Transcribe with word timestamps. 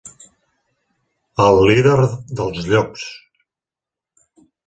El 1.47 1.59
líder 1.67 1.99
dels 2.41 2.65
llops. 2.71 3.05